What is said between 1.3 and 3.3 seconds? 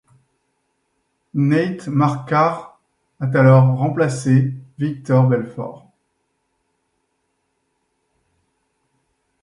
Nate Marquardt a